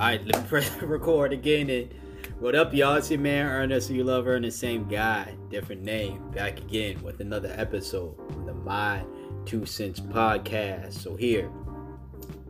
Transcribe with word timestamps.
Alright, 0.00 0.26
let 0.26 0.42
me 0.42 0.48
press 0.48 0.74
record 0.82 1.34
again. 1.34 1.68
And 1.68 1.92
what 2.38 2.54
up, 2.54 2.72
y'all? 2.72 2.94
It's 2.94 3.10
your 3.10 3.20
man 3.20 3.44
Ernest. 3.44 3.90
You 3.90 4.02
love 4.02 4.26
Ernest, 4.26 4.58
same 4.58 4.88
guy, 4.88 5.34
different 5.50 5.82
name. 5.82 6.30
Back 6.30 6.58
again 6.58 7.02
with 7.02 7.20
another 7.20 7.52
episode 7.54 8.18
of 8.30 8.46
the 8.46 8.54
My 8.54 9.04
Two 9.44 9.66
Cents 9.66 10.00
podcast. 10.00 10.94
So 10.94 11.16
here, 11.16 11.50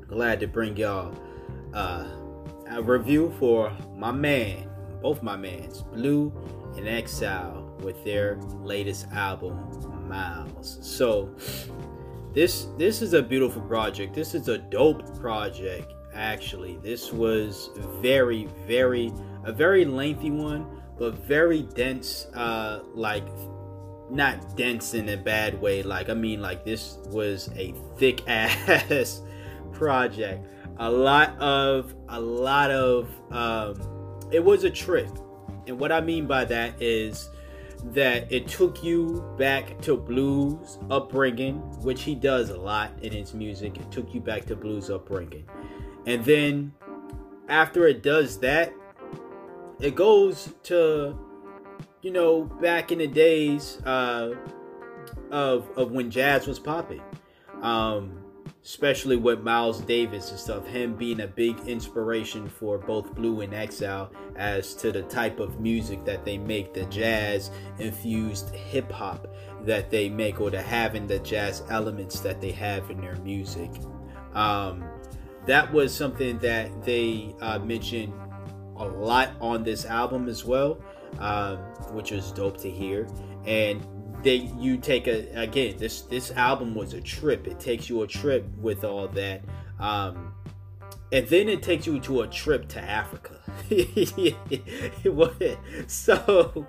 glad 0.07 0.39
to 0.39 0.47
bring 0.47 0.77
y'all 0.77 1.13
uh, 1.75 2.07
a 2.69 2.81
review 2.81 3.35
for 3.41 3.77
my 3.97 4.13
man, 4.13 4.71
both 5.03 5.21
my 5.21 5.35
mans, 5.35 5.83
Blu 5.83 6.33
and 6.77 6.87
Exile, 6.87 7.77
with 7.81 8.05
their 8.05 8.37
latest 8.61 9.09
album, 9.09 10.09
Miles. 10.09 10.79
So 10.83 11.35
this 12.33 12.69
this 12.79 13.03
is 13.03 13.13
a 13.13 13.21
beautiful 13.21 13.63
project. 13.63 14.15
This 14.15 14.37
is 14.37 14.47
a 14.47 14.59
dope 14.59 15.19
project 15.19 15.95
actually. 16.15 16.79
This 16.83 17.13
was 17.13 17.71
very, 18.01 18.49
very, 18.67 19.13
a 19.45 19.53
very 19.53 19.85
lengthy 19.85 20.31
one, 20.31 20.67
but 20.99 21.15
very 21.15 21.63
dense, 21.63 22.27
uh, 22.35 22.81
like, 22.95 23.27
not 24.11 24.57
dense 24.57 24.95
in 24.95 25.09
a 25.11 25.17
bad 25.17 25.61
way. 25.61 25.83
Like, 25.83 26.09
I 26.09 26.15
mean, 26.15 26.41
like, 26.41 26.65
this 26.65 26.99
was 27.07 27.49
a 27.57 27.75
thick 27.99 28.23
ass 28.29 29.23
project. 29.73 30.47
A 30.79 30.91
lot 30.91 31.39
of, 31.39 31.95
a 32.09 32.21
lot 32.21 32.71
of, 32.71 33.09
um, 33.31 34.29
it 34.33 34.45
was 34.45 34.65
a 34.65 34.71
trip. 34.71 35.11
And 35.67 35.79
what 35.79 35.93
I 35.93 36.01
mean 36.01 36.27
by 36.27 36.45
that 36.47 36.81
is, 36.81 37.29
that 37.85 38.31
it 38.31 38.47
took 38.47 38.83
you 38.85 39.25
back 39.39 39.81
to 39.83 39.97
Blu's 39.97 40.79
upbringing, 40.91 41.57
which 41.83 42.03
he 42.03 42.15
does 42.15 42.51
a 42.51 42.57
lot 42.57 42.93
in 43.03 43.13
his 43.13 43.35
music. 43.35 43.79
It 43.79 43.91
took 43.91 44.13
you 44.15 44.21
back 44.21 44.45
to 44.47 44.57
Blu's 44.57 44.91
upbringing. 44.91 45.49
And 46.07 46.25
then 46.25 46.73
after 47.49 47.87
it 47.87 48.03
does 48.03 48.39
that, 48.41 48.73
it 49.81 49.95
goes 49.95 50.55
to, 50.65 51.19
you 52.03 52.11
know, 52.11 52.45
back 52.45 52.93
in 52.93 52.99
the 52.99 53.07
days 53.07 53.81
uh, 53.85 54.35
of 55.31 55.69
of 55.77 55.91
when 55.93 56.11
jazz 56.11 56.47
was 56.47 56.59
popping, 56.59 57.03
um, 57.63 58.23
especially 58.63 59.17
with 59.17 59.41
Miles 59.41 59.81
Davis 59.81 60.31
and 60.31 60.39
stuff. 60.39 60.67
Him 60.67 60.97
being 60.97 61.21
a 61.21 61.27
big 61.27 61.59
inspiration 61.61 62.49
for 62.49 62.79
both 62.79 63.15
Blu 63.15 63.41
and 63.41 63.55
Exile 63.55 64.11
as 64.37 64.75
to 64.77 64.93
the 64.93 65.03
type 65.03 65.41
of 65.41 65.61
music 65.61 66.05
that 66.05 66.25
they 66.25 66.37
make, 66.39 66.75
the 66.75 66.85
jazz 66.87 67.51
infused 67.79 68.51
hip 68.55 68.91
hop 68.91 69.27
that 69.63 69.91
they 69.91 70.09
make, 70.09 70.41
or 70.41 70.51
the 70.51 70.61
having 70.61 71.07
the 71.07 71.19
jazz 71.21 71.63
elements 71.71 72.21
that 72.21 72.41
they 72.41 72.53
have 72.53 72.91
in 72.91 73.01
their 73.01 73.17
music. 73.17 73.71
Um, 74.35 74.85
that 75.47 75.73
was 75.73 75.95
something 75.95 76.39
that 76.39 76.85
they 76.85 77.35
uh, 77.41 77.59
mentioned 77.59 78.13
a 78.77 78.85
lot 78.85 79.31
on 79.41 79.63
this 79.63 79.85
album 79.85 80.29
as 80.29 80.45
well, 80.45 80.79
um, 81.19 81.59
which 81.93 82.11
was 82.11 82.33
dope 82.33 82.59
to 82.59 82.71
hear. 82.71 83.09
And 83.47 83.87
they 84.23 84.51
you 84.59 84.77
take 84.77 85.07
a 85.07 85.29
again 85.35 85.77
this 85.79 86.03
this 86.03 86.31
album 86.33 86.75
was 86.75 86.95
a 86.95 87.01
trip. 87.01 87.47
It 87.47 87.59
takes 87.59 87.89
you 87.89 88.03
a 88.03 88.07
trip 88.07 88.45
with 88.59 88.85
all 88.85 89.09
that, 89.09 89.43
um, 89.79 90.35
and 91.13 91.27
then 91.29 91.49
it 91.49 91.63
takes 91.63 91.87
you 91.87 92.01
to 92.01 92.23
a 92.23 92.27
trip 92.27 92.69
to 92.69 92.81
Africa. 92.81 93.37
so 95.87 96.67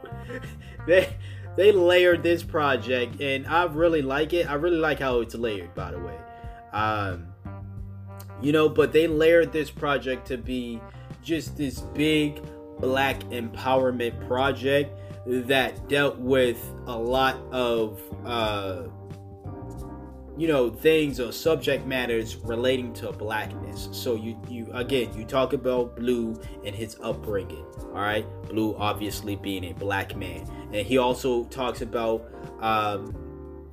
they 0.87 1.15
they 1.57 1.71
layered 1.71 2.23
this 2.23 2.43
project, 2.43 3.21
and 3.21 3.45
I 3.47 3.65
really 3.65 4.01
like 4.01 4.33
it. 4.33 4.49
I 4.49 4.53
really 4.53 4.77
like 4.77 4.99
how 4.99 5.19
it's 5.19 5.35
layered, 5.35 5.73
by 5.75 5.91
the 5.91 5.99
way. 5.99 6.17
Um, 6.71 7.33
you 8.41 8.51
know, 8.51 8.67
but 8.67 8.91
they 8.91 9.07
layered 9.07 9.51
this 9.51 9.69
project 9.69 10.27
to 10.27 10.37
be 10.37 10.79
just 11.23 11.57
this 11.57 11.81
big 11.93 12.41
black 12.79 13.19
empowerment 13.25 14.27
project 14.27 14.97
that 15.25 15.87
dealt 15.87 16.17
with 16.17 16.57
a 16.87 16.97
lot 16.97 17.37
of 17.51 18.01
uh 18.25 18.83
you 20.37 20.47
know 20.47 20.71
things 20.71 21.19
or 21.19 21.31
subject 21.31 21.85
matters 21.85 22.37
relating 22.37 22.91
to 22.93 23.11
blackness. 23.11 23.89
So 23.91 24.15
you 24.15 24.41
you 24.49 24.67
again 24.73 25.15
you 25.15 25.25
talk 25.25 25.53
about 25.53 25.95
Blu 25.95 26.41
and 26.65 26.75
his 26.75 26.97
upbringing 27.03 27.65
all 27.93 28.01
right? 28.01 28.25
Blu 28.49 28.75
obviously 28.77 29.35
being 29.35 29.65
a 29.65 29.73
black 29.73 30.15
man. 30.15 30.49
And 30.73 30.87
he 30.87 30.97
also 30.97 31.43
talks 31.45 31.81
about 31.81 32.25
um 32.61 33.15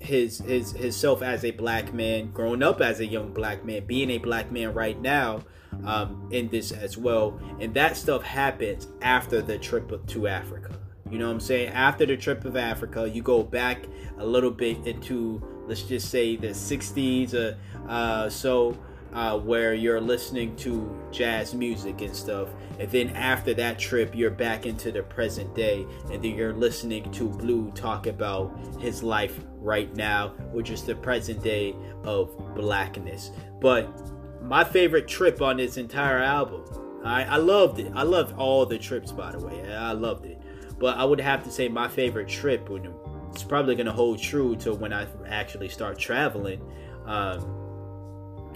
his 0.00 0.38
his 0.38 0.72
his 0.72 0.96
self 0.96 1.22
as 1.22 1.44
a 1.44 1.50
black 1.50 1.92
man, 1.92 2.30
growing 2.30 2.62
up 2.62 2.80
as 2.80 3.00
a 3.00 3.06
young 3.06 3.32
black 3.32 3.64
man, 3.64 3.84
being 3.86 4.10
a 4.10 4.18
black 4.18 4.50
man 4.50 4.72
right 4.74 5.00
now 5.00 5.42
um, 5.84 6.28
in 6.32 6.48
this 6.48 6.72
as 6.72 6.96
well, 6.96 7.38
and 7.60 7.74
that 7.74 7.96
stuff 7.96 8.22
happens 8.22 8.88
after 9.02 9.42
the 9.42 9.58
trip 9.58 10.06
to 10.06 10.28
Africa. 10.28 10.78
You 11.10 11.18
know 11.18 11.26
what 11.26 11.34
I'm 11.34 11.40
saying? 11.40 11.68
After 11.70 12.04
the 12.04 12.16
trip 12.16 12.44
of 12.44 12.56
Africa, 12.56 13.08
you 13.08 13.22
go 13.22 13.42
back 13.42 13.86
a 14.18 14.26
little 14.26 14.50
bit 14.50 14.86
into 14.86 15.42
let's 15.66 15.82
just 15.82 16.10
say 16.10 16.36
the 16.36 16.48
60s, 16.48 17.34
uh, 17.34 17.90
uh 17.90 18.28
so 18.28 18.76
uh, 19.12 19.38
where 19.38 19.74
you're 19.74 20.00
listening 20.00 20.54
to 20.56 20.96
jazz 21.10 21.54
music 21.54 22.00
and 22.00 22.14
stuff. 22.14 22.48
And 22.78 22.90
then 22.90 23.10
after 23.10 23.54
that 23.54 23.78
trip, 23.78 24.14
you're 24.14 24.30
back 24.30 24.66
into 24.66 24.92
the 24.92 25.02
present 25.02 25.54
day, 25.54 25.86
and 26.12 26.22
then 26.22 26.34
you're 26.34 26.52
listening 26.52 27.10
to 27.12 27.28
Blu 27.28 27.70
talk 27.72 28.06
about 28.06 28.56
his 28.78 29.02
life 29.02 29.40
right 29.56 29.94
now, 29.96 30.28
which 30.52 30.70
is 30.70 30.82
the 30.82 30.94
present 30.94 31.42
day 31.42 31.74
of 32.04 32.36
blackness. 32.54 33.32
But 33.60 33.88
my 34.42 34.62
favorite 34.62 35.08
trip 35.08 35.42
on 35.42 35.56
this 35.56 35.76
entire 35.76 36.18
album, 36.18 36.64
I, 37.04 37.24
I 37.24 37.36
loved 37.36 37.80
it. 37.80 37.90
I 37.94 38.02
loved 38.02 38.36
all 38.36 38.64
the 38.66 38.78
trips, 38.78 39.10
by 39.10 39.32
the 39.32 39.44
way. 39.44 39.74
I 39.74 39.92
loved 39.92 40.26
it. 40.26 40.40
But 40.78 40.96
I 40.96 41.04
would 41.04 41.20
have 41.20 41.42
to 41.44 41.50
say 41.50 41.68
my 41.68 41.88
favorite 41.88 42.28
trip, 42.28 42.68
when 42.68 42.94
it's 43.32 43.42
probably 43.42 43.74
going 43.74 43.86
to 43.86 43.92
hold 43.92 44.20
true 44.20 44.54
to 44.56 44.74
when 44.74 44.92
I 44.92 45.06
actually 45.26 45.68
start 45.68 45.98
traveling. 45.98 46.60
Um, 47.04 47.57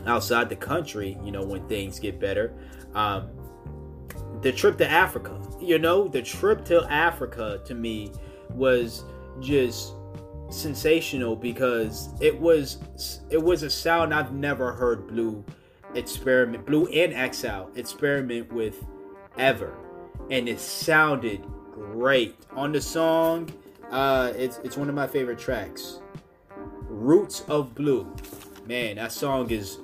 outside 0.06 0.48
the 0.48 0.56
country, 0.56 1.18
you 1.24 1.32
know, 1.32 1.42
when 1.42 1.66
things 1.68 1.98
get 1.98 2.18
better. 2.18 2.52
Um, 2.94 3.30
the 4.40 4.52
trip 4.52 4.76
to 4.78 4.90
Africa, 4.90 5.40
you 5.60 5.78
know, 5.78 6.08
the 6.08 6.22
trip 6.22 6.64
to 6.66 6.84
Africa 6.90 7.60
to 7.64 7.74
me 7.74 8.12
was 8.50 9.04
just 9.41 9.94
sensational 10.52 11.34
because 11.34 12.10
it 12.20 12.38
was 12.38 12.78
it 13.30 13.42
was 13.42 13.62
a 13.62 13.70
sound 13.70 14.12
I've 14.12 14.32
never 14.32 14.72
heard 14.72 15.06
Blu 15.06 15.44
experiment 15.94 16.66
Blu 16.66 16.86
and 16.88 17.12
Exile 17.14 17.70
experiment 17.74 18.52
with 18.52 18.84
ever 19.38 19.74
and 20.30 20.48
it 20.48 20.60
sounded 20.60 21.42
great 21.72 22.36
on 22.52 22.72
the 22.72 22.80
song 22.80 23.50
uh 23.91 24.32
it's 24.36 24.58
it's 24.62 24.76
one 24.76 24.88
of 24.91 24.94
my 24.94 25.06
favorite 25.06 25.38
tracks 25.38 26.00
Roots 26.82 27.44
of 27.48 27.74
Blue. 27.74 28.14
man 28.66 28.96
that 28.96 29.12
song 29.12 29.50
is 29.50 29.78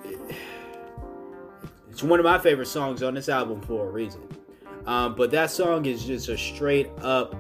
it's 1.99 2.05
one 2.05 2.21
of 2.21 2.25
my 2.25 2.39
favorite 2.39 2.69
songs 2.69 3.03
on 3.03 3.15
this 3.15 3.29
album 3.29 3.61
for 3.61 3.89
a 3.89 3.91
reason. 3.91 4.23
Um, 4.87 5.17
but 5.17 5.33
that 5.33 5.51
song 5.51 5.85
is 5.85 6.05
just 6.05 6.29
a 6.29 6.39
straight 6.39 6.89
up 7.03 7.35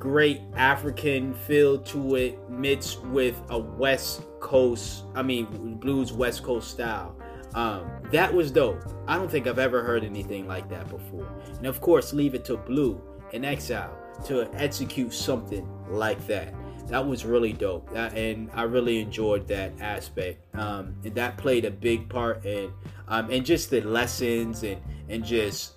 great 0.00 0.40
African 0.56 1.32
feel 1.32 1.78
to 1.78 2.16
it, 2.16 2.50
mixed 2.50 3.00
with 3.04 3.40
a 3.48 3.56
West 3.56 4.22
Coast, 4.40 5.04
I 5.14 5.22
mean, 5.22 5.76
Blu's 5.76 6.12
West 6.12 6.42
Coast 6.42 6.72
style. 6.72 7.16
Um, 7.54 7.88
that 8.10 8.34
was 8.34 8.50
dope. 8.50 8.82
I 9.06 9.18
don't 9.18 9.30
think 9.30 9.46
I've 9.46 9.60
ever 9.60 9.84
heard 9.84 10.02
anything 10.02 10.48
like 10.48 10.68
that 10.70 10.88
before. 10.88 11.28
And 11.56 11.66
of 11.66 11.80
course, 11.80 12.12
leave 12.12 12.34
it 12.34 12.44
to 12.46 12.56
Blu 12.56 13.00
and 13.32 13.46
Exile 13.46 13.96
to 14.24 14.52
execute 14.54 15.14
something 15.14 15.64
like 15.88 16.26
that 16.26 16.52
that 16.88 17.06
was 17.06 17.24
really 17.24 17.52
dope. 17.52 17.92
That, 17.92 18.16
and 18.16 18.50
i 18.54 18.62
really 18.62 19.00
enjoyed 19.00 19.48
that 19.48 19.72
aspect. 19.80 20.54
Um, 20.54 20.94
and 21.04 21.14
that 21.14 21.36
played 21.36 21.64
a 21.64 21.70
big 21.70 22.08
part 22.08 22.44
in 22.44 22.72
um, 23.08 23.30
and 23.30 23.44
just 23.44 23.70
the 23.70 23.80
lessons 23.80 24.62
and 24.62 24.80
and 25.08 25.24
just 25.24 25.74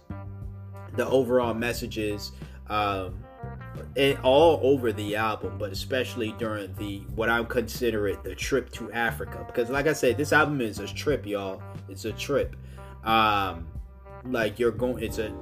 the 0.96 1.08
overall 1.08 1.54
messages 1.54 2.32
um, 2.68 3.24
and 3.96 4.18
all 4.20 4.60
over 4.64 4.92
the 4.92 5.16
album 5.16 5.58
but 5.58 5.72
especially 5.72 6.34
during 6.38 6.74
the 6.76 7.00
what 7.16 7.30
i 7.30 7.42
consider 7.44 8.08
it 8.08 8.24
the 8.24 8.36
trip 8.36 8.72
to 8.72 8.92
africa. 8.92 9.44
Because 9.48 9.70
like 9.70 9.88
i 9.88 9.94
said 9.94 10.18
this 10.18 10.34
album 10.34 10.62
is 10.62 10.80
a 10.80 10.88
trip 10.88 11.26
y'all. 11.26 11.62
It's 11.88 12.06
a 12.06 12.14
trip. 12.14 12.56
Um 13.04 13.68
like 14.26 14.60
you're 14.60 14.72
going 14.72 15.04
it's 15.04 15.18
a 15.18 15.34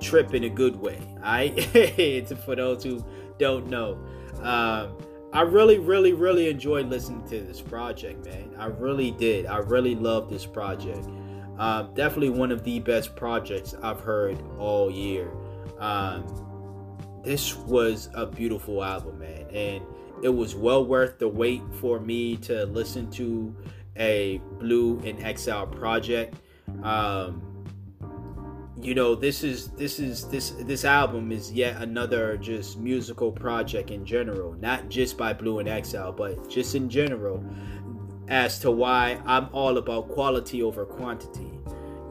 trip 0.00 0.34
in 0.34 0.44
a 0.44 0.48
good 0.48 0.76
way 0.76 0.98
I 1.22 1.42
it's 1.74 2.32
for 2.44 2.56
those 2.56 2.82
who 2.82 3.04
don't 3.40 3.68
know 3.68 3.98
um, 4.42 4.96
I 5.32 5.42
really, 5.42 5.78
really, 5.78 6.12
really 6.12 6.48
enjoyed 6.48 6.86
listening 6.88 7.26
to 7.28 7.40
this 7.40 7.60
project, 7.60 8.24
man. 8.24 8.50
I 8.58 8.66
really 8.66 9.12
did. 9.12 9.46
I 9.46 9.58
really 9.58 9.94
love 9.94 10.28
this 10.28 10.44
project. 10.44 11.06
Um, 11.58 11.94
definitely 11.94 12.30
one 12.30 12.50
of 12.50 12.64
the 12.64 12.80
best 12.80 13.14
projects 13.14 13.74
I've 13.82 14.00
heard 14.00 14.42
all 14.58 14.90
year. 14.90 15.30
Um, 15.78 16.26
this 17.22 17.54
was 17.56 18.08
a 18.14 18.26
beautiful 18.26 18.82
album, 18.82 19.18
man, 19.20 19.46
and 19.52 19.84
it 20.22 20.30
was 20.30 20.54
well 20.56 20.84
worth 20.84 21.18
the 21.18 21.28
wait 21.28 21.62
for 21.80 22.00
me 22.00 22.36
to 22.38 22.64
listen 22.66 23.10
to 23.12 23.54
a 23.96 24.38
Blu 24.58 25.00
and 25.04 25.22
Exile 25.22 25.66
project. 25.66 26.34
Um, 26.82 27.49
you 28.82 28.94
know 28.94 29.14
this 29.14 29.44
is 29.44 29.68
this 29.70 29.98
is 29.98 30.26
this 30.28 30.50
this 30.60 30.84
album 30.84 31.32
is 31.32 31.52
yet 31.52 31.80
another 31.82 32.36
just 32.36 32.78
musical 32.78 33.30
project 33.30 33.90
in 33.90 34.04
general 34.04 34.54
not 34.54 34.88
just 34.88 35.18
by 35.18 35.32
Blu 35.32 35.58
and 35.58 35.68
exile 35.68 36.12
but 36.12 36.48
just 36.48 36.74
in 36.74 36.88
general 36.88 37.44
as 38.28 38.58
to 38.60 38.70
why 38.70 39.20
i'm 39.26 39.48
all 39.52 39.78
about 39.78 40.08
quality 40.08 40.62
over 40.62 40.84
quantity. 40.84 41.50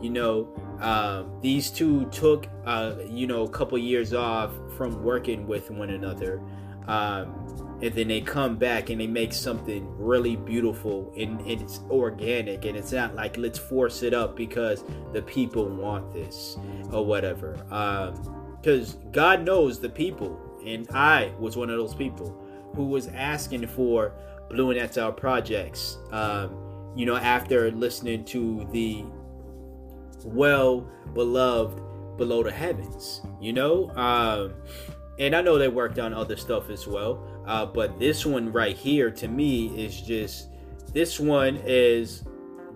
You 0.02 0.10
know 0.12 0.48
um, 0.80 1.40
these 1.42 1.70
two 1.72 2.06
took 2.06 2.48
uh, 2.66 2.96
you 3.10 3.28
know 3.28 3.44
a 3.44 3.50
couple 3.50 3.78
years 3.78 4.14
off 4.14 4.52
from 4.78 5.04
working 5.04 5.46
with 5.46 5.70
one 5.72 5.90
another. 5.90 6.42
Um, 6.88 7.69
and 7.82 7.94
then 7.94 8.08
they 8.08 8.22
come 8.22 8.58
back 8.58 8.90
and 8.90 9.00
they 9.00 9.08
make 9.08 9.34
something 9.34 9.88
really 9.98 10.36
beautiful 10.36 11.14
and, 11.18 11.40
and, 11.42 11.62
it's 11.62 11.80
organic 11.90 12.66
and 12.66 12.76
it's 12.76 12.92
not 12.92 13.16
like 13.16 13.38
let's 13.38 13.58
force 13.58 14.04
it 14.04 14.14
up 14.14 14.36
because 14.36 14.84
the 15.14 15.22
people 15.22 15.66
want 15.68 16.12
this 16.12 16.58
or 16.92 17.06
whatever. 17.06 17.54
Because 18.62 18.96
um, 18.96 19.12
god 19.12 19.44
knows 19.44 19.80
the 19.80 19.90
people 19.90 20.40
and 20.66 20.88
i 20.94 21.32
was 21.40 21.56
one 21.56 21.70
of 21.70 21.78
those 21.78 21.96
people 21.96 22.36
who 22.76 22.86
was 22.86 23.08
asking 23.08 23.66
for 23.68 24.14
Blu 24.50 24.72
and 24.72 24.80
exile 24.80 25.12
projects. 25.12 26.00
Um, 26.12 26.70
you 26.96 27.06
know 27.06 27.16
after 27.16 27.72
listening 27.72 28.26
to 28.26 28.68
the 28.72 29.04
well 30.24 30.90
beloved 31.14 31.82
below 32.18 32.44
the 32.44 32.52
heavens 32.52 33.22
you 33.40 33.54
know? 33.54 33.90
Um, 33.92 34.54
and 35.18 35.36
i 35.36 35.42
know 35.42 35.58
they 35.58 35.68
worked 35.68 36.00
on 36.00 36.14
other 36.14 36.36
stuff 36.36 36.70
as 36.70 36.88
well 36.88 37.39
uh, 37.50 37.66
but 37.66 37.98
this 37.98 38.28
one 38.28 38.52
right 38.52 38.78
here 38.78 39.10
to 39.10 39.28
me 39.28 39.68
is 39.76 40.00
just 40.02 40.50
this 40.94 41.20
one 41.20 41.60
is 41.66 42.24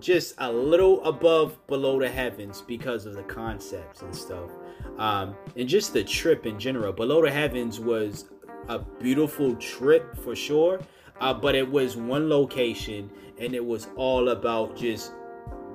just 0.00 0.34
a 0.38 0.52
little 0.52 1.02
above 1.04 1.64
below 1.68 2.00
the 2.00 2.08
heavens 2.08 2.60
because 2.60 3.06
of 3.06 3.14
the 3.14 3.22
concepts 3.22 4.02
and 4.02 4.14
stuff. 4.14 4.50
Um, 4.98 5.36
and 5.56 5.68
just 5.68 5.92
the 5.92 6.02
trip 6.02 6.44
in 6.44 6.58
general. 6.58 6.92
Below 6.92 7.22
the 7.22 7.30
heavens 7.30 7.78
was 7.78 8.26
a 8.68 8.80
beautiful 8.80 9.54
trip 9.56 10.16
for 10.18 10.34
sure. 10.34 10.80
Uh, 11.20 11.32
but 11.32 11.54
it 11.54 11.70
was 11.70 11.96
one 11.96 12.28
location 12.28 13.08
and 13.38 13.54
it 13.54 13.64
was 13.64 13.86
all 13.94 14.30
about 14.30 14.76
just 14.76 15.12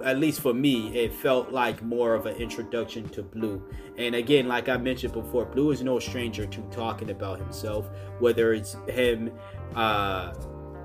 at 0.03 0.19
least 0.19 0.41
for 0.41 0.53
me, 0.53 0.95
it 0.97 1.13
felt 1.13 1.51
like 1.51 1.81
more 1.81 2.13
of 2.13 2.25
an 2.25 2.35
introduction 2.35 3.07
to 3.09 3.23
Blu. 3.23 3.61
And 3.97 4.15
again, 4.15 4.47
like 4.47 4.69
I 4.69 4.77
mentioned 4.77 5.13
before, 5.13 5.45
Blu 5.45 5.71
is 5.71 5.81
no 5.81 5.99
stranger 5.99 6.45
to 6.45 6.61
talking 6.71 7.09
about 7.09 7.39
himself, 7.39 7.89
whether 8.19 8.53
it's 8.53 8.75
him 8.87 9.31
uh, 9.75 10.33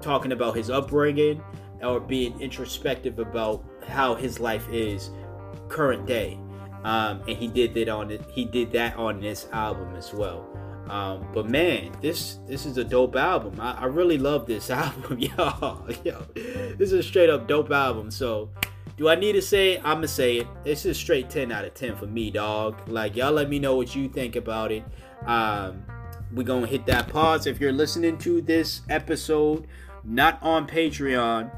talking 0.00 0.32
about 0.32 0.56
his 0.56 0.70
upbringing 0.70 1.42
or 1.82 2.00
being 2.00 2.40
introspective 2.40 3.18
about 3.18 3.64
how 3.86 4.14
his 4.14 4.40
life 4.40 4.68
is 4.70 5.10
current 5.68 6.06
day. 6.06 6.38
Um, 6.84 7.22
and 7.26 7.36
he 7.36 7.48
did 7.48 7.72
that 7.74 7.88
on. 7.88 8.18
He 8.30 8.44
did 8.44 8.70
that 8.72 8.96
on 8.96 9.20
this 9.20 9.48
album 9.52 9.96
as 9.96 10.12
well. 10.12 10.46
Um, 10.88 11.26
but 11.32 11.48
man, 11.48 11.92
this 12.02 12.40
this 12.46 12.66
is 12.66 12.76
a 12.76 12.84
dope 12.84 13.16
album. 13.16 13.58
I, 13.58 13.72
I 13.72 13.84
really 13.86 14.18
love 14.18 14.46
this 14.46 14.70
album, 14.70 15.18
yo, 15.18 15.86
yo. 16.04 16.26
This 16.34 16.92
is 16.92 16.92
a 16.92 17.02
straight 17.02 17.30
up 17.30 17.48
dope 17.48 17.70
album. 17.70 18.10
So 18.10 18.50
do 18.96 19.08
I 19.08 19.16
need 19.16 19.32
to 19.32 19.42
say 19.42 19.72
it? 19.72 19.80
I'ma 19.84 20.06
say 20.06 20.38
it. 20.38 20.46
This 20.62 20.86
is 20.86 20.96
straight 20.96 21.28
10 21.28 21.50
out 21.50 21.64
of 21.64 21.74
10 21.74 21.96
for 21.96 22.06
me, 22.06 22.30
dog. 22.30 22.88
Like 22.88 23.16
y'all 23.16 23.32
let 23.32 23.48
me 23.48 23.58
know 23.58 23.76
what 23.76 23.94
you 23.94 24.08
think 24.08 24.36
about 24.36 24.70
it. 24.70 24.84
Um, 25.26 25.84
we're 26.32 26.44
gonna 26.44 26.66
hit 26.66 26.86
that 26.86 27.08
pause. 27.08 27.46
If 27.46 27.60
you're 27.60 27.72
listening 27.72 28.18
to 28.18 28.40
this 28.40 28.82
episode 28.88 29.66
not 30.04 30.40
on 30.42 30.66
Patreon, 30.66 31.50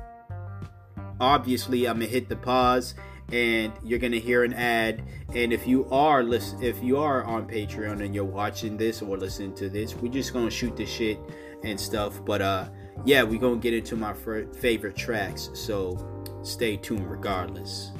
obviously 1.20 1.86
I'm 1.86 1.98
gonna 1.98 2.06
hit 2.06 2.28
the 2.28 2.36
pause 2.36 2.94
and 3.32 3.72
you're 3.82 3.98
gonna 3.98 4.18
hear 4.18 4.44
an 4.44 4.54
ad. 4.54 5.02
And 5.34 5.52
if 5.52 5.66
you 5.66 5.86
are 5.90 6.22
listen, 6.22 6.62
if 6.62 6.82
you 6.82 6.98
are 6.98 7.24
on 7.24 7.46
Patreon 7.46 8.02
and 8.02 8.14
you're 8.14 8.24
watching 8.24 8.76
this 8.76 9.02
or 9.02 9.16
listening 9.16 9.54
to 9.56 9.68
this, 9.68 9.94
we're 9.94 10.12
just 10.12 10.32
gonna 10.32 10.50
shoot 10.50 10.76
the 10.76 10.86
shit 10.86 11.18
and 11.64 11.78
stuff. 11.78 12.24
But 12.24 12.40
uh, 12.40 12.68
yeah, 13.04 13.22
we're 13.22 13.40
gonna 13.40 13.56
get 13.56 13.74
into 13.74 13.96
my 13.96 14.14
favorite 14.14 14.96
tracks. 14.96 15.50
So 15.54 16.16
Stay 16.46 16.76
tuned 16.76 17.10
regardless. 17.10 17.90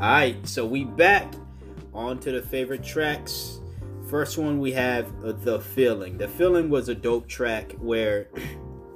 Alright, 0.00 0.46
so 0.46 0.64
we 0.64 0.84
back 0.84 1.34
on 1.92 2.18
to 2.20 2.32
the 2.32 2.40
favorite 2.40 2.82
tracks. 2.82 3.60
First 4.08 4.38
one 4.38 4.58
we 4.58 4.72
have 4.72 5.12
uh, 5.22 5.32
The 5.32 5.60
Feeling. 5.60 6.16
The 6.16 6.28
Feeling 6.28 6.70
was 6.70 6.88
a 6.88 6.94
dope 6.94 7.28
track 7.28 7.72
where 7.72 8.30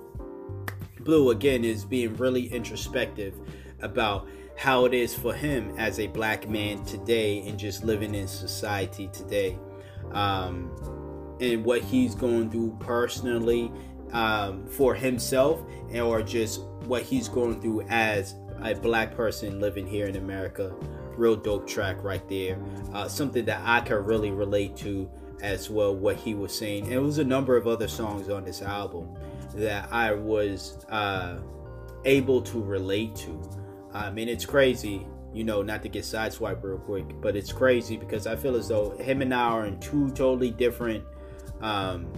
Blu 1.01 1.31
again 1.31 1.63
is 1.63 1.85
being 1.85 2.17
really 2.17 2.47
introspective 2.47 3.35
about 3.83 4.27
how 4.59 4.87
it 4.87 4.93
is 4.93 5.15
for 5.15 5.33
him 5.33 5.73
as 5.79 6.01
a 6.01 6.09
black 6.09 6.49
man 6.49 6.85
today 6.85 7.47
and 7.47 7.57
just 7.57 7.85
living 7.85 8.13
in 8.13 8.27
society 8.27 9.09
today. 9.13 9.57
Um, 10.11 10.73
and 11.41 11.65
what 11.65 11.81
he's 11.81 12.17
going 12.17 12.51
through 12.51 12.77
personally 12.81 13.71
um, 14.11 14.67
for 14.67 14.97
himself 14.97 15.61
or 15.95 16.23
just 16.23 16.63
what 16.87 17.03
he's 17.03 17.29
going 17.29 17.61
through 17.61 17.83
as 17.83 18.35
a 18.65 18.75
black 18.75 19.15
person 19.15 19.61
living 19.61 19.87
here 19.87 20.09
in 20.09 20.17
america. 20.17 20.75
Real 21.17 21.37
dope 21.37 21.69
track 21.69 22.03
right 22.03 22.29
there. 22.29 22.59
Uh, 22.93 23.07
something 23.07 23.45
that 23.45 23.63
i 23.65 23.81
can 23.81 23.99
really 23.99 24.33
relate 24.33 24.77
to 24.79 25.09
as 25.41 25.71
well 25.71 25.95
what 25.95 26.17
he 26.17 26.35
was 26.35 26.53
saying. 26.53 26.87
And 26.87 26.95
it 26.95 26.99
was 26.99 27.19
a 27.19 27.25
number 27.25 27.57
of 27.57 27.69
other 27.69 27.87
songs 27.87 28.29
on 28.29 28.45
this 28.45 28.61
album 28.61 29.17
that 29.55 29.89
i 29.93 30.13
was 30.13 30.85
uh, 30.89 31.39
able 32.05 32.43
to 32.43 32.61
relate 32.61 33.15
to 33.15 33.41
I 33.93 34.11
mean, 34.11 34.29
it's 34.29 34.45
crazy, 34.45 35.07
you 35.33 35.45
know, 35.45 35.63
not 35.63 35.83
to 35.83 35.89
get 35.89 36.05
sideswiped 36.05 36.63
real 36.63 36.79
quick, 36.79 37.07
but 37.21 37.37
it's 37.37 37.53
crazy 37.53 37.97
because 37.97 38.27
I 38.27 38.37
feel 38.37 38.57
as 38.57 38.69
though 38.69 38.91
him 38.99 39.23
and 39.23 39.33
I 39.33 39.49
are 39.49 39.67
in 39.67 39.81
two 39.81 40.11
totally 40.11 40.51
different 40.51 41.05
um, 41.61 42.13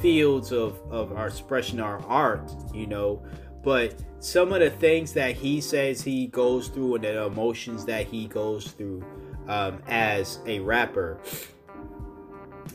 fields 0.00 0.52
of, 0.52 0.78
of 0.90 1.12
our 1.12 1.26
expression, 1.26 1.80
our 1.80 2.04
art, 2.06 2.50
you 2.74 2.86
know. 2.86 3.22
But 3.62 3.96
some 4.20 4.52
of 4.52 4.60
the 4.60 4.70
things 4.70 5.12
that 5.14 5.34
he 5.34 5.60
says 5.60 6.02
he 6.02 6.28
goes 6.28 6.68
through 6.68 6.96
and 6.96 7.04
the 7.04 7.24
emotions 7.24 7.84
that 7.86 8.06
he 8.06 8.26
goes 8.26 8.68
through 8.72 9.04
um, 9.48 9.82
as 9.88 10.38
a 10.46 10.60
rapper, 10.60 11.18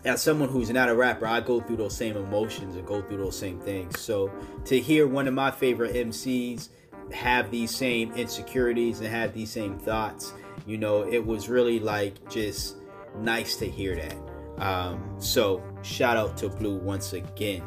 as 0.04 0.22
someone 0.22 0.50
who's 0.50 0.70
not 0.70 0.90
a 0.90 0.96
rapper, 0.96 1.28
I 1.28 1.42
go 1.42 1.62
through 1.62 1.78
those 1.78 1.96
same 1.96 2.18
emotions 2.18 2.76
and 2.76 2.86
go 2.86 3.02
through 3.02 3.18
those 3.18 3.38
same 3.38 3.60
things. 3.60 4.00
So 4.00 4.32
to 4.66 4.80
hear 4.80 5.08
one 5.08 5.28
of 5.28 5.34
my 5.34 5.52
favorite 5.52 5.94
MCs 5.94 6.70
have 7.14 7.52
these 7.52 7.74
same 7.74 8.14
insecurities 8.14 9.00
and 9.00 9.10
have 9.10 9.34
these 9.34 9.52
same 9.52 9.78
thoughts. 9.78 10.34
You 10.66 10.78
know, 10.78 11.04
it 11.04 11.26
was 11.26 11.50
really 11.50 11.80
like 11.80 12.30
just 12.30 12.78
nice 13.18 13.56
to 13.58 13.70
hear 13.70 13.96
that. 13.96 14.16
Um, 14.58 15.16
so 15.20 15.64
shout 15.82 16.18
out 16.18 16.38
to 16.38 16.50
Blu 16.50 16.76
once 16.76 17.14
again. 17.14 17.64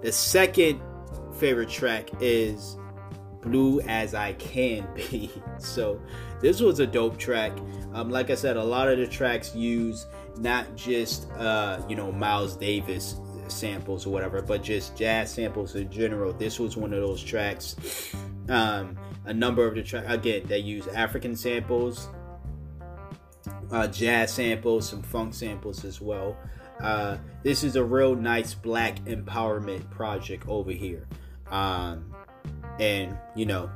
The 0.00 0.12
second 0.12 0.80
favorite 1.34 1.68
track 1.68 2.10
is 2.20 2.76
Blue 3.42 3.80
as 3.82 4.14
I 4.14 4.32
Can 4.34 4.88
Be. 4.94 5.30
So 5.58 6.00
this 6.40 6.60
was 6.60 6.78
a 6.78 6.86
dope 6.86 7.18
track. 7.18 7.52
Um, 7.92 8.10
like 8.10 8.30
I 8.30 8.36
said, 8.36 8.56
a 8.56 8.62
lot 8.62 8.88
of 8.88 8.96
the 8.96 9.08
tracks 9.08 9.56
use 9.56 10.06
not 10.38 10.76
just 10.76 11.28
uh, 11.32 11.80
you 11.88 11.96
know 11.96 12.12
Miles 12.12 12.56
Davis 12.56 13.16
samples 13.48 14.06
or 14.06 14.10
whatever, 14.10 14.40
but 14.40 14.62
just 14.62 14.96
jazz 14.96 15.32
samples 15.32 15.74
in 15.74 15.90
general. 15.90 16.32
This 16.32 16.60
was 16.60 16.76
one 16.76 16.92
of 16.92 17.00
those 17.00 17.22
tracks. 17.22 17.76
Um, 18.48 18.96
a 19.24 19.34
number 19.34 19.66
of 19.66 19.74
the 19.74 19.82
tracks, 19.82 20.06
again, 20.08 20.42
they 20.46 20.58
use 20.58 20.86
African 20.88 21.36
samples, 21.36 22.08
uh, 23.70 23.86
jazz 23.88 24.32
samples, 24.32 24.88
some 24.88 25.02
funk 25.02 25.34
samples 25.34 25.84
as 25.84 26.00
well. 26.00 26.36
Uh, 26.80 27.18
this 27.42 27.64
is 27.64 27.76
a 27.76 27.84
real 27.84 28.14
nice 28.14 28.54
black 28.54 29.00
empowerment 29.00 29.90
project 29.90 30.46
over 30.48 30.70
here. 30.70 31.06
Um, 31.50 32.14
and, 32.78 33.16
you 33.34 33.46
know, 33.46 33.70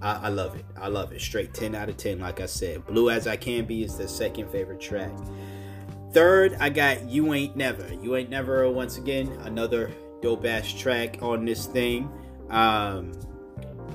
I, 0.00 0.26
I, 0.26 0.28
love 0.28 0.54
it. 0.54 0.64
I 0.76 0.88
love 0.88 1.12
it. 1.12 1.20
Straight 1.20 1.52
10 1.52 1.74
out 1.74 1.88
of 1.88 1.96
10, 1.96 2.20
like 2.20 2.40
I 2.40 2.46
said. 2.46 2.86
Blue 2.86 3.10
as 3.10 3.26
I 3.26 3.36
Can 3.36 3.64
Be 3.64 3.82
is 3.82 3.96
the 3.96 4.08
second 4.08 4.50
favorite 4.50 4.80
track. 4.80 5.12
Third, 6.12 6.56
I 6.60 6.68
got 6.68 7.08
You 7.08 7.32
Ain't 7.34 7.56
Never. 7.56 7.88
You 8.02 8.16
Ain't 8.16 8.30
Never, 8.30 8.70
once 8.70 8.98
again, 8.98 9.28
another 9.42 9.90
dope 10.20 10.44
ass 10.44 10.72
track 10.72 11.18
on 11.22 11.44
this 11.44 11.66
thing. 11.66 12.10
Um, 12.50 13.12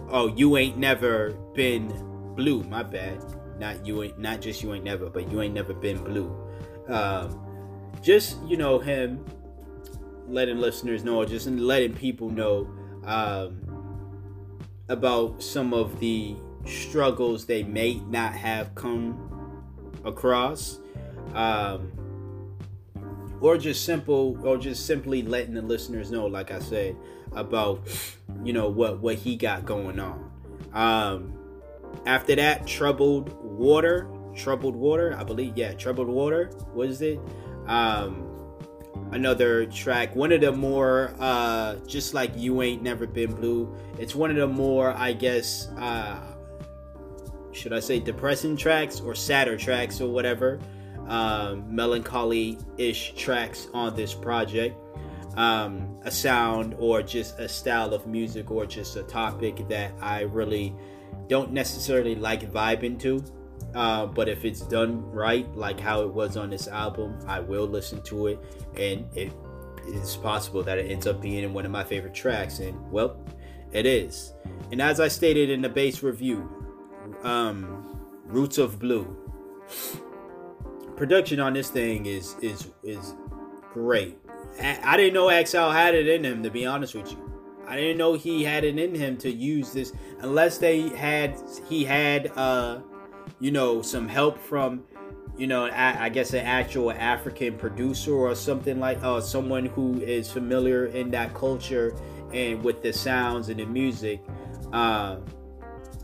oh, 0.10 0.28
You 0.28 0.58
Ain't 0.58 0.78
Never 0.78 1.32
Been 1.54 1.88
Blue. 2.36 2.64
My 2.64 2.84
bad. 2.84 3.24
Not 3.60 3.86
you 3.86 4.04
ain't 4.04 4.20
not 4.20 4.42
just 4.42 4.62
you 4.62 4.74
ain't 4.74 4.84
never, 4.84 5.10
but 5.10 5.32
you 5.32 5.42
ain't 5.42 5.54
never 5.54 5.74
been 5.74 6.04
blue. 6.04 6.36
Um, 6.88 7.42
just 8.02 8.38
you 8.44 8.56
know 8.56 8.80
him 8.80 9.26
letting 10.28 10.60
listeners 10.60 11.04
know, 11.04 11.26
just 11.26 11.48
letting 11.48 11.94
people 11.94 12.30
know 12.30 12.70
um, 13.06 13.62
about 14.90 15.42
some 15.42 15.74
of 15.74 16.00
the 16.00 16.36
struggles 16.66 17.46
they 17.46 17.64
may 17.64 17.96
not 18.10 18.34
have 18.34 18.76
come 18.76 19.64
across. 20.06 20.80
Um, 21.34 21.92
or 23.40 23.58
just 23.58 23.86
simple 23.86 24.38
or 24.46 24.58
just 24.58 24.86
simply 24.86 25.22
letting 25.22 25.54
the 25.54 25.62
listeners 25.62 26.10
know 26.10 26.26
like 26.26 26.50
i 26.50 26.58
said 26.58 26.96
about 27.34 27.88
you 28.44 28.54
know 28.54 28.70
what 28.70 29.00
what 29.00 29.16
he 29.16 29.36
got 29.36 29.66
going 29.66 30.00
on. 30.00 30.32
Um 30.74 31.34
after 32.06 32.36
that 32.36 32.68
troubled 32.68 33.32
water 33.44 34.10
troubled 34.36 34.76
water 34.76 35.16
i 35.18 35.24
believe 35.24 35.58
yeah 35.58 35.74
troubled 35.74 36.08
water 36.08 36.52
what 36.74 36.90
is 36.90 37.02
it? 37.02 37.20
Um 37.68 38.24
another 39.12 39.66
track 39.68 40.16
one 40.16 40.32
of 40.32 40.42
the 40.42 40.52
more 40.52 41.14
uh 41.20 41.76
just 41.88 42.14
like 42.14 42.32
you 42.36 42.62
ain't 42.62 42.82
never 42.82 43.08
been 43.08 43.34
blue. 43.34 43.76
It's 43.98 44.16
one 44.16 44.30
of 44.30 44.38
the 44.38 44.48
more 44.48 44.92
i 44.92 45.14
guess 45.14 45.70
uh 45.78 46.20
should 47.52 47.74
i 47.74 47.80
say 47.80 48.00
depressing 48.00 48.56
tracks 48.56 49.00
or 49.00 49.16
sadder 49.16 49.58
tracks 49.58 50.00
or 50.02 50.10
whatever 50.10 50.60
um, 51.08 51.64
melancholy-ish 51.74 53.14
tracks 53.16 53.68
on 53.74 53.96
this 53.96 54.14
project 54.14 54.76
um, 55.38 55.98
a 56.04 56.12
sound 56.12 56.76
or 56.80 57.02
just 57.02 57.40
a 57.40 57.48
style 57.48 57.94
of 57.94 58.06
music 58.06 58.52
or 58.52 58.66
just 58.66 58.98
a 58.98 59.04
topic 59.04 59.68
that 59.70 59.94
i 60.02 60.22
really 60.22 60.76
don't 61.28 61.52
necessarily 61.54 62.16
like 62.16 62.52
vibing 62.52 63.00
to 63.00 63.24
uh, 63.76 64.06
but 64.06 64.28
if 64.28 64.46
it's 64.46 64.62
done 64.62 65.04
right, 65.12 65.48
like 65.56 65.80
how 65.80 66.02
it 66.02 66.12
was 66.12 66.38
on 66.38 66.50
this 66.50 66.68
album, 66.68 67.20
I 67.28 67.40
will 67.40 67.68
listen 67.68 68.02
to 68.04 68.28
it, 68.28 68.40
and 68.76 69.06
it 69.16 69.34
is 69.88 70.16
possible 70.16 70.64
that 70.64 70.78
it 70.78 70.90
ends 70.90 71.08
up 71.08 71.22
being 71.22 71.54
one 71.54 71.66
of 71.66 71.72
my 71.72 71.84
favorite 71.84 72.14
tracks. 72.14 72.60
And 72.60 72.92
well, 72.92 73.24
it 73.72 73.86
is. 73.86 74.34
And 74.72 74.82
as 74.82 75.00
I 75.00 75.08
stated 75.08 75.50
in 75.50 75.62
the 75.62 75.70
base 75.70 76.02
review, 76.02 76.50
um, 77.24 78.00
Roots 78.26 78.58
of 78.58 78.80
Blue, 78.80 79.16
production 80.96 81.40
on 81.40 81.54
this 81.54 81.70
thing 81.70 82.06
is 82.06 82.36
is 82.42 82.72
is 82.84 83.14
great. 83.74 84.18
I 84.62 84.98
didn't 84.98 85.14
know 85.14 85.30
Exile 85.30 85.72
had 85.72 85.96
it 85.96 86.08
in 86.08 86.24
him, 86.24 86.44
to 86.44 86.50
be 86.50 86.66
honest 86.66 86.96
with 86.96 87.12
you. 87.12 87.32
I 87.68 87.76
didn't 87.76 87.98
know 87.98 88.14
he 88.14 88.44
had 88.44 88.64
it 88.64 88.78
in 88.78 88.96
him 88.96 89.18
to 89.18 89.32
use 89.32 89.74
this, 89.74 89.94
unless 90.20 90.58
they 90.58 90.90
had 90.90 91.40
he 91.70 91.84
had. 91.86 92.32
uh 92.38 92.80
you 93.40 93.52
know, 93.52 93.82
some 93.82 94.08
help 94.08 94.40
from, 94.40 94.84
you 95.38 95.48
know, 95.48 95.70
I 95.72 96.10
guess 96.10 96.34
an 96.34 96.46
actual 96.46 96.92
African 96.92 97.58
producer 97.58 98.14
or 98.14 98.34
something 98.34 98.80
like, 98.80 99.04
uh, 99.04 99.22
someone 99.22 99.66
who 99.68 100.02
is 100.02 100.32
familiar 100.32 100.88
in 100.88 101.12
that 101.12 101.34
culture 101.36 101.96
and 102.34 102.64
with 102.64 102.82
the 102.82 102.92
sounds 102.92 103.50
and 103.50 103.60
the 103.60 103.66
music. 103.66 104.22
Uh, 104.74 105.18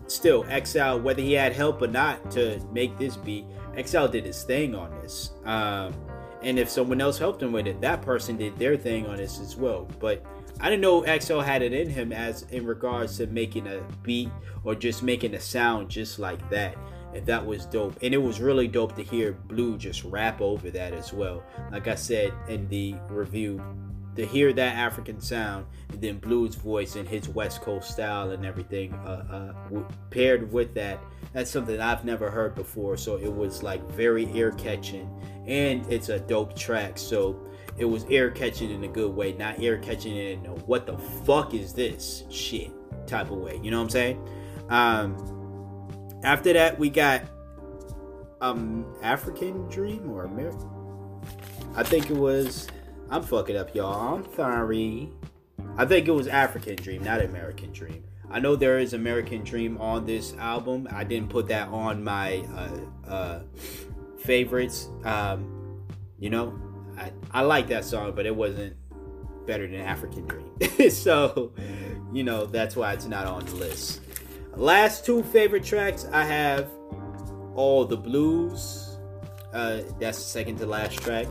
still, 0.07 0.45
Exile, 0.47 0.99
whether 0.99 1.21
he 1.21 1.33
had 1.33 1.53
help 1.53 1.81
or 1.81 1.87
not 1.87 2.29
to 2.31 2.59
make 2.71 2.97
this 2.99 3.17
beat, 3.17 3.45
Exile 3.75 4.07
did 4.07 4.25
his 4.25 4.43
thing 4.43 4.75
on 4.75 4.91
this. 5.01 5.31
Um, 5.45 5.95
and 6.43 6.59
if 6.59 6.69
someone 6.69 7.01
else 7.01 7.17
helped 7.17 7.41
him 7.41 7.51
with 7.51 7.67
it, 7.67 7.81
that 7.81 8.01
person 8.01 8.37
did 8.37 8.57
their 8.57 8.77
thing 8.77 9.07
on 9.07 9.17
this 9.17 9.39
as 9.39 9.55
well. 9.55 9.87
But 9.99 10.25
I 10.59 10.69
didn't 10.69 10.81
know 10.81 11.01
Exile 11.03 11.41
had 11.41 11.61
it 11.61 11.73
in 11.73 11.89
him 11.89 12.11
as 12.11 12.43
in 12.51 12.65
regards 12.65 13.17
to 13.17 13.27
making 13.27 13.67
a 13.67 13.81
beat 14.03 14.29
or 14.63 14.75
just 14.75 15.03
making 15.03 15.33
a 15.33 15.39
sound 15.39 15.89
just 15.89 16.19
like 16.19 16.49
that 16.49 16.77
and 17.13 17.25
that 17.25 17.45
was 17.45 17.65
dope. 17.65 17.97
And 18.01 18.13
it 18.13 18.17
was 18.17 18.41
really 18.41 18.67
dope 18.67 18.95
to 18.95 19.03
hear 19.03 19.33
Blu 19.33 19.77
just 19.77 20.03
rap 20.03 20.41
over 20.41 20.69
that 20.71 20.93
as 20.93 21.13
well. 21.13 21.43
Like 21.71 21.87
I 21.87 21.95
said 21.95 22.33
in 22.47 22.67
the 22.67 22.95
review, 23.09 23.61
to 24.15 24.25
hear 24.25 24.53
that 24.53 24.75
African 24.75 25.19
sound 25.19 25.65
and 25.91 26.01
then 26.01 26.17
Blu's 26.17 26.55
voice 26.55 26.95
and 26.95 27.07
his 27.07 27.29
West 27.29 27.61
Coast 27.61 27.91
style 27.91 28.31
and 28.31 28.45
everything 28.45 28.93
uh, 28.93 29.53
uh, 29.73 29.83
paired 30.09 30.51
with 30.51 30.73
that, 30.75 30.99
that's 31.33 31.49
something 31.49 31.79
I've 31.79 32.05
never 32.05 32.29
heard 32.29 32.55
before. 32.55 32.97
So 32.97 33.17
it 33.17 33.33
was 33.33 33.63
like 33.63 33.83
very 33.91 34.29
ear 34.35 34.51
catching, 34.51 35.09
and 35.47 35.85
it's 35.91 36.09
a 36.09 36.19
dope 36.19 36.55
track. 36.55 36.97
So 36.97 37.47
it 37.77 37.85
was 37.85 38.05
ear 38.05 38.29
catching 38.29 38.71
in 38.71 38.83
a 38.83 38.87
good 38.87 39.13
way, 39.13 39.33
not 39.33 39.59
ear 39.59 39.77
catching 39.77 40.15
in 40.15 40.45
a 40.45 40.49
what 40.51 40.85
the 40.85 40.97
fuck 40.97 41.53
is 41.53 41.73
this 41.73 42.23
shit 42.29 42.71
type 43.07 43.31
of 43.31 43.37
way. 43.37 43.59
You 43.63 43.71
know 43.71 43.77
what 43.77 43.85
I'm 43.85 43.89
saying? 43.89 44.29
Um, 44.69 46.19
after 46.23 46.53
that, 46.53 46.77
we 46.77 46.89
got 46.89 47.23
um 48.41 48.85
African 49.01 49.67
Dream 49.69 50.09
or 50.11 50.25
American. 50.25 50.69
I 51.75 51.83
think 51.83 52.09
it 52.09 52.17
was. 52.17 52.67
I'm 53.13 53.21
fucking 53.21 53.55
up, 53.55 53.75
y'all. 53.75 54.15
I'm 54.15 54.33
sorry. 54.33 55.07
I 55.77 55.85
think 55.85 56.07
it 56.07 56.11
was 56.11 56.25
African 56.25 56.75
Dream, 56.75 57.03
not 57.03 57.21
American 57.21 57.71
Dream. 57.71 58.03
I 58.31 58.39
know 58.39 58.55
there 58.55 58.79
is 58.79 58.95
American 58.95 59.43
Dream 59.43 59.79
on 59.79 60.07
this 60.07 60.33
album. 60.39 60.87
I 60.91 61.03
didn't 61.03 61.29
put 61.29 61.47
that 61.49 61.67
on 61.67 62.03
my 62.03 62.39
uh, 62.55 63.07
uh, 63.07 63.39
favorites. 64.17 64.89
Um, 65.03 65.85
you 66.17 66.31
know, 66.31 66.59
I, 66.97 67.11
I 67.29 67.41
like 67.41 67.67
that 67.67 67.85
song, 67.85 68.13
but 68.15 68.25
it 68.25 68.35
wasn't 68.35 68.75
better 69.45 69.67
than 69.67 69.81
African 69.81 70.25
Dream. 70.25 70.89
so, 70.89 71.53
you 72.11 72.23
know, 72.23 72.47
that's 72.47 72.75
why 72.75 72.93
it's 72.93 73.05
not 73.05 73.27
on 73.27 73.45
the 73.45 73.53
list. 73.53 74.01
Last 74.55 75.05
two 75.05 75.21
favorite 75.21 75.63
tracks 75.63 76.07
I 76.11 76.23
have 76.23 76.67
All 77.53 77.85
the 77.85 77.97
Blues. 77.97 78.97
Uh, 79.53 79.81
that's 79.99 80.17
the 80.17 80.23
second 80.23 80.57
to 80.57 80.65
last 80.65 80.97
track. 80.97 81.27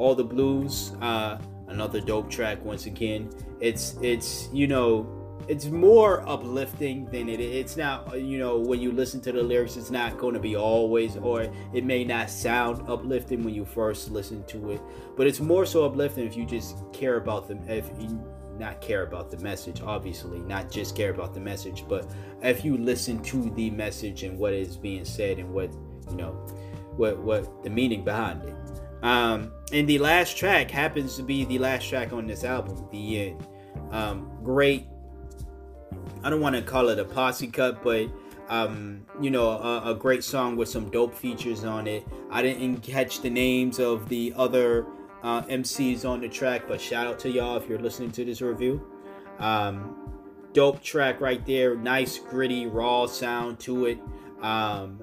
All 0.00 0.14
the 0.14 0.24
Blues. 0.24 0.92
Uh, 1.00 1.38
another 1.68 2.00
dope 2.00 2.30
track 2.30 2.64
once 2.64 2.86
again. 2.86 3.30
It's 3.60 3.96
it's 4.02 4.48
you 4.52 4.66
know 4.66 5.06
it's 5.48 5.66
more 5.66 6.28
uplifting 6.28 7.06
than 7.06 7.28
it 7.28 7.40
it's 7.40 7.76
not 7.76 8.20
you 8.20 8.38
know 8.38 8.58
when 8.58 8.78
you 8.78 8.92
listen 8.92 9.20
to 9.22 9.32
the 9.32 9.42
lyrics 9.42 9.76
it's 9.76 9.90
not 9.90 10.18
going 10.18 10.34
to 10.34 10.40
be 10.40 10.54
always 10.54 11.16
or 11.16 11.50
it 11.72 11.84
may 11.84 12.04
not 12.04 12.28
sound 12.28 12.86
uplifting 12.88 13.42
when 13.42 13.54
you 13.54 13.64
first 13.64 14.10
listen 14.10 14.44
to 14.44 14.70
it 14.70 14.80
but 15.16 15.26
it's 15.26 15.40
more 15.40 15.64
so 15.64 15.84
uplifting 15.84 16.26
if 16.26 16.36
you 16.36 16.44
just 16.44 16.76
care 16.92 17.16
about 17.16 17.48
them 17.48 17.58
if 17.68 17.90
you 17.98 18.22
not 18.60 18.80
care 18.80 19.02
about 19.02 19.30
the 19.30 19.38
message, 19.38 19.80
obviously, 19.80 20.38
not 20.40 20.70
just 20.70 20.94
care 20.94 21.10
about 21.10 21.34
the 21.34 21.40
message, 21.40 21.84
but 21.88 22.08
if 22.42 22.64
you 22.64 22.76
listen 22.76 23.20
to 23.24 23.50
the 23.50 23.70
message 23.70 24.22
and 24.22 24.38
what 24.38 24.52
is 24.52 24.76
being 24.76 25.04
said 25.04 25.38
and 25.38 25.52
what 25.52 25.72
you 26.10 26.16
know, 26.16 26.32
what 26.96 27.18
what 27.18 27.64
the 27.64 27.70
meaning 27.70 28.04
behind 28.04 28.42
it. 28.44 28.54
Um, 29.02 29.52
and 29.72 29.88
the 29.88 29.98
last 29.98 30.36
track 30.36 30.70
happens 30.70 31.16
to 31.16 31.22
be 31.22 31.44
the 31.44 31.58
last 31.58 31.88
track 31.88 32.12
on 32.12 32.26
this 32.26 32.44
album, 32.44 32.86
the 32.90 33.28
end. 33.28 33.46
Um, 33.90 34.30
great. 34.42 34.86
I 36.22 36.30
don't 36.30 36.40
want 36.40 36.56
to 36.56 36.62
call 36.62 36.88
it 36.88 36.98
a 36.98 37.04
posse 37.04 37.46
cut, 37.46 37.82
but 37.82 38.08
um, 38.48 39.06
you 39.20 39.30
know, 39.30 39.48
a, 39.48 39.92
a, 39.92 39.94
great 39.94 40.24
song 40.24 40.56
with 40.56 40.68
some 40.68 40.90
dope 40.90 41.14
features 41.14 41.64
on 41.64 41.86
it. 41.86 42.04
I 42.30 42.42
didn't 42.42 42.78
catch 42.78 43.20
the 43.20 43.30
names 43.30 43.78
of 43.78 44.08
the 44.08 44.34
other 44.36 44.86
uh, 45.22 45.42
MCs 45.42 46.04
on 46.04 46.20
the 46.20 46.28
track, 46.28 46.62
but 46.66 46.80
shout 46.80 47.06
out 47.06 47.18
to 47.20 47.30
y'all 47.30 47.56
if 47.56 47.68
you're 47.68 47.78
listening 47.78 48.10
to 48.12 48.24
this 48.24 48.42
review. 48.42 48.84
Um, 49.38 49.96
dope 50.52 50.82
track 50.82 51.20
right 51.20 51.46
there, 51.46 51.76
nice 51.76 52.18
gritty 52.18 52.66
raw 52.66 53.06
sound 53.06 53.60
to 53.60 53.86
it. 53.86 53.98
Um, 54.42 55.00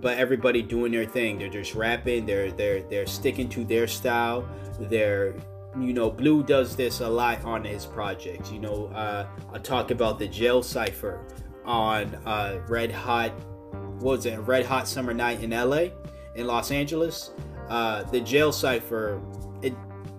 but 0.00 0.18
everybody 0.18 0.62
doing 0.62 0.92
their 0.92 1.06
thing. 1.06 1.38
They're 1.38 1.48
just 1.48 1.74
rapping. 1.74 2.26
They're 2.26 2.50
they're 2.52 2.82
they're 2.82 3.06
sticking 3.06 3.48
to 3.50 3.64
their 3.64 3.86
style. 3.86 4.48
They're 4.78 5.34
you 5.78 5.92
know, 5.92 6.10
Blu 6.10 6.42
does 6.42 6.76
this 6.76 7.00
a 7.00 7.08
lot 7.08 7.44
on 7.44 7.64
his 7.64 7.86
projects. 7.86 8.50
You 8.50 8.60
know, 8.60 8.86
uh, 8.86 9.26
I 9.52 9.58
talk 9.58 9.90
about 9.90 10.18
the 10.18 10.26
jail 10.26 10.62
cipher 10.62 11.20
on 11.64 12.14
uh, 12.26 12.60
Red 12.68 12.90
Hot. 12.90 13.30
What 14.00 14.16
was 14.16 14.26
it? 14.26 14.36
Red 14.38 14.66
Hot 14.66 14.88
Summer 14.88 15.14
Night 15.14 15.42
in 15.42 15.50
LA, 15.50 15.88
in 16.34 16.46
Los 16.46 16.70
Angeles. 16.70 17.30
Uh, 17.68 18.02
the 18.04 18.20
jail 18.20 18.50
cipher 18.50 19.20
it 19.62 19.74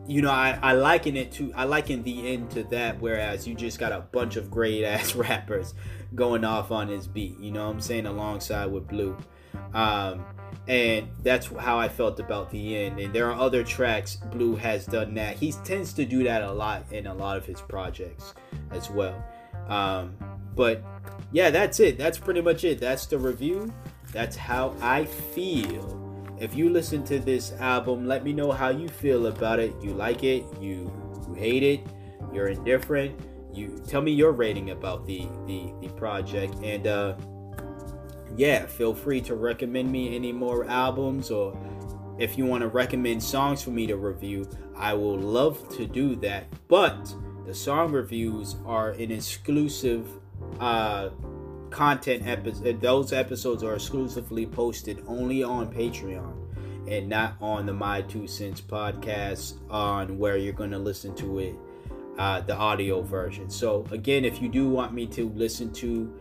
you 0.05 0.21
know 0.21 0.31
I, 0.31 0.57
I 0.61 0.73
liken 0.73 1.17
it 1.17 1.31
to 1.33 1.51
i 1.55 1.63
liken 1.63 2.03
the 2.03 2.33
end 2.33 2.51
to 2.51 2.63
that 2.65 2.99
whereas 2.99 3.47
you 3.47 3.55
just 3.55 3.79
got 3.79 3.91
a 3.91 4.01
bunch 4.01 4.35
of 4.35 4.51
great 4.51 4.83
ass 4.83 5.15
rappers 5.15 5.73
going 6.13 6.43
off 6.43 6.71
on 6.71 6.87
his 6.87 7.07
beat 7.07 7.39
you 7.39 7.51
know 7.51 7.65
what 7.65 7.73
i'm 7.73 7.81
saying 7.81 8.05
alongside 8.05 8.67
with 8.67 8.87
Blu 8.87 9.17
um, 9.73 10.25
and 10.67 11.07
that's 11.23 11.47
how 11.47 11.79
i 11.79 11.87
felt 11.87 12.19
about 12.19 12.49
the 12.51 12.75
end 12.75 12.99
and 12.99 13.13
there 13.13 13.31
are 13.31 13.39
other 13.39 13.63
tracks 13.63 14.15
Blu 14.15 14.55
has 14.55 14.85
done 14.85 15.13
that 15.15 15.37
he 15.37 15.51
tends 15.63 15.93
to 15.93 16.05
do 16.05 16.23
that 16.23 16.43
a 16.43 16.51
lot 16.51 16.83
in 16.91 17.07
a 17.07 17.13
lot 17.13 17.37
of 17.37 17.45
his 17.45 17.61
projects 17.61 18.33
as 18.71 18.89
well 18.89 19.23
um, 19.67 20.15
but 20.55 20.83
yeah 21.31 21.49
that's 21.49 21.79
it 21.79 21.97
that's 21.97 22.17
pretty 22.17 22.41
much 22.41 22.63
it 22.63 22.79
that's 22.79 23.05
the 23.05 23.17
review 23.17 23.71
that's 24.11 24.35
how 24.35 24.75
i 24.81 25.05
feel 25.05 25.99
if 26.39 26.55
you 26.55 26.69
listen 26.69 27.03
to 27.05 27.19
this 27.19 27.51
album, 27.59 28.07
let 28.07 28.23
me 28.23 28.31
know 28.31 28.51
how 28.51 28.69
you 28.69 28.87
feel 28.87 29.27
about 29.27 29.59
it. 29.59 29.75
You 29.81 29.91
like 29.91 30.23
it? 30.23 30.45
You, 30.59 30.89
you 31.27 31.33
hate 31.33 31.63
it? 31.63 31.81
You're 32.33 32.47
indifferent? 32.47 33.19
You 33.53 33.81
tell 33.87 34.01
me 34.01 34.11
your 34.11 34.31
rating 34.31 34.69
about 34.69 35.05
the 35.05 35.27
the, 35.45 35.73
the 35.81 35.89
project 35.95 36.53
and 36.63 36.87
uh 36.87 37.15
yeah, 38.37 38.65
feel 38.65 38.93
free 38.93 39.21
to 39.21 39.35
recommend 39.35 39.91
me 39.91 40.15
any 40.15 40.31
more 40.31 40.65
albums 40.65 41.31
or 41.31 41.57
if 42.17 42.37
you 42.37 42.45
want 42.45 42.61
to 42.61 42.67
recommend 42.67 43.23
songs 43.23 43.63
for 43.63 43.69
me 43.69 43.87
to 43.87 43.95
review, 43.95 44.49
I 44.75 44.93
will 44.93 45.17
love 45.17 45.69
to 45.77 45.85
do 45.85 46.15
that. 46.17 46.47
But 46.67 47.13
the 47.45 47.53
song 47.53 47.91
reviews 47.91 48.57
are 48.65 48.91
an 48.91 49.11
exclusive 49.11 50.07
uh 50.59 51.09
content 51.69 52.25
episode 52.25 52.81
those 52.81 53.13
episodes 53.13 53.63
are 53.63 53.75
exclusively 53.75 54.43
posted 54.43 55.03
only 55.07 55.43
on 55.43 55.71
patreon 55.71 56.33
and 56.89 57.07
not 57.07 57.35
on 57.39 57.65
the 57.65 57.73
My 57.73 58.01
Two 58.01 58.27
Cents 58.27 58.61
podcast 58.61 59.55
on 59.69 60.17
where 60.17 60.37
you're 60.37 60.53
going 60.53 60.71
to 60.71 60.79
listen 60.79 61.13
to 61.15 61.39
it, 61.39 61.55
uh, 62.17 62.41
the 62.41 62.55
audio 62.55 63.01
version. 63.01 63.49
So, 63.49 63.85
again, 63.91 64.25
if 64.25 64.41
you 64.41 64.49
do 64.49 64.67
want 64.67 64.93
me 64.93 65.05
to 65.07 65.29
listen 65.29 65.71
to 65.73 66.11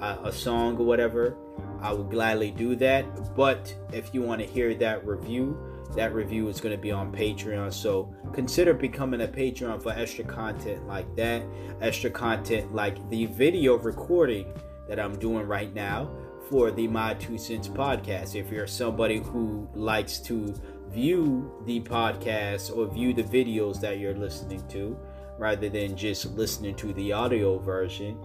uh, 0.00 0.18
a 0.24 0.32
song 0.32 0.76
or 0.76 0.84
whatever, 0.84 1.36
I 1.80 1.92
will 1.92 2.04
gladly 2.04 2.50
do 2.50 2.76
that. 2.76 3.34
But 3.34 3.74
if 3.92 4.14
you 4.14 4.22
want 4.22 4.40
to 4.40 4.46
hear 4.46 4.74
that 4.74 5.06
review, 5.06 5.58
that 5.94 6.12
review 6.14 6.48
is 6.48 6.60
going 6.60 6.74
to 6.74 6.80
be 6.80 6.90
on 6.90 7.12
Patreon. 7.12 7.72
So 7.72 8.14
consider 8.32 8.74
becoming 8.74 9.22
a 9.22 9.28
Patreon 9.28 9.82
for 9.82 9.92
extra 9.92 10.24
content 10.24 10.86
like 10.86 11.14
that, 11.16 11.42
extra 11.80 12.10
content 12.10 12.74
like 12.74 13.08
the 13.10 13.26
video 13.26 13.76
recording 13.76 14.52
that 14.88 15.00
I'm 15.00 15.18
doing 15.18 15.46
right 15.46 15.72
now 15.74 16.10
for 16.48 16.70
the 16.70 16.86
My 16.86 17.14
Two 17.14 17.38
Cents 17.38 17.68
podcast. 17.68 18.34
If 18.34 18.50
you're 18.50 18.66
somebody 18.66 19.18
who 19.18 19.68
likes 19.74 20.18
to 20.20 20.54
view 20.88 21.52
the 21.66 21.80
podcast 21.80 22.76
or 22.76 22.86
view 22.86 23.12
the 23.12 23.24
videos 23.24 23.80
that 23.80 23.98
you're 23.98 24.14
listening 24.14 24.66
to 24.68 24.98
rather 25.38 25.68
than 25.68 25.96
just 25.96 26.26
listening 26.32 26.74
to 26.76 26.92
the 26.94 27.12
audio 27.12 27.58
version, 27.58 28.18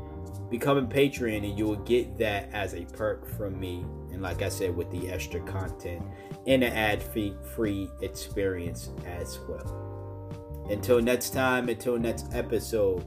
become 0.50 0.78
a 0.78 0.82
Patreon 0.84 1.38
and 1.38 1.58
you 1.58 1.66
will 1.66 1.78
get 1.78 2.18
that 2.18 2.50
as 2.54 2.74
a 2.74 2.86
perk 2.86 3.28
from 3.38 3.60
me. 3.60 3.86
And 4.12 4.22
like 4.22 4.42
I 4.42 4.50
said, 4.50 4.76
with 4.76 4.92
the 4.92 5.10
extra 5.10 5.40
content 5.42 6.04
and 6.48 6.64
an 6.64 6.74
ad 6.74 7.02
free 7.02 7.90
experience 8.02 8.90
as 9.06 9.40
well. 9.48 10.68
Until 10.70 11.02
next 11.02 11.32
time, 11.32 11.70
until 11.70 11.98
next 11.98 12.34
episode. 12.34 13.06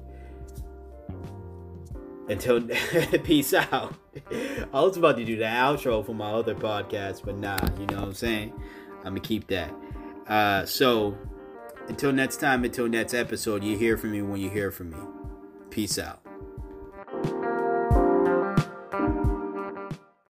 Until 2.28 2.62
peace 3.24 3.52
out. 3.52 3.94
I 4.72 4.80
was 4.80 4.96
about 4.96 5.16
to 5.18 5.24
do 5.24 5.36
the 5.36 5.44
outro 5.44 6.04
for 6.04 6.14
my 6.14 6.30
other 6.30 6.54
podcast, 6.54 7.22
but 7.24 7.36
nah, 7.36 7.58
you 7.78 7.86
know 7.86 8.00
what 8.00 8.08
I'm 8.08 8.14
saying? 8.14 8.52
I'm 8.98 9.10
gonna 9.10 9.20
keep 9.20 9.46
that. 9.48 9.72
Uh, 10.26 10.64
so 10.64 11.16
until 11.88 12.12
next 12.12 12.38
time, 12.38 12.64
until 12.64 12.88
next 12.88 13.12
episode, 13.12 13.62
you 13.62 13.76
hear 13.76 13.96
from 13.96 14.12
me 14.12 14.22
when 14.22 14.40
you 14.40 14.48
hear 14.48 14.70
from 14.70 14.90
me. 14.90 14.98
Peace 15.70 15.98
out. 15.98 16.23